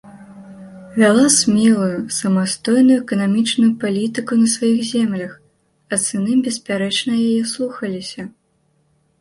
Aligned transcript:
Вяла 0.99 1.25
смелую, 1.39 1.97
самастойную 2.19 2.97
эканамічную 3.03 3.69
палітыку 3.83 4.33
на 4.41 4.47
сваіх 4.55 4.81
землях, 4.93 5.31
а 5.91 6.03
сыны 6.05 6.33
беспярэчна 6.49 7.11
яе 7.27 7.43
слухаліся. 7.53 8.21